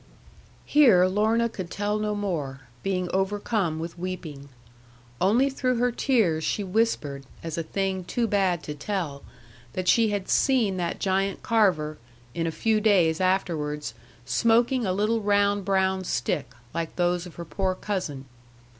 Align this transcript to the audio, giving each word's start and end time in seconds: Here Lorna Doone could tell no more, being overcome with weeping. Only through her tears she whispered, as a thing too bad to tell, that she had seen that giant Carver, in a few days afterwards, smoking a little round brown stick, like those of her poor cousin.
Here 0.65 1.05
Lorna 1.05 1.43
Doone 1.43 1.51
could 1.53 1.69
tell 1.69 1.99
no 1.99 2.15
more, 2.15 2.61
being 2.81 3.07
overcome 3.13 3.77
with 3.77 3.99
weeping. 3.99 4.49
Only 5.21 5.47
through 5.47 5.75
her 5.75 5.91
tears 5.91 6.43
she 6.43 6.63
whispered, 6.63 7.23
as 7.43 7.55
a 7.55 7.61
thing 7.61 8.03
too 8.05 8.25
bad 8.25 8.63
to 8.63 8.73
tell, 8.73 9.21
that 9.73 9.87
she 9.87 10.09
had 10.09 10.27
seen 10.27 10.77
that 10.77 10.99
giant 10.99 11.43
Carver, 11.43 11.99
in 12.33 12.47
a 12.47 12.51
few 12.51 12.81
days 12.81 13.21
afterwards, 13.21 13.93
smoking 14.25 14.87
a 14.87 14.91
little 14.93 15.21
round 15.21 15.65
brown 15.65 16.03
stick, 16.03 16.49
like 16.73 16.95
those 16.95 17.27
of 17.27 17.35
her 17.35 17.45
poor 17.45 17.75
cousin. 17.75 18.25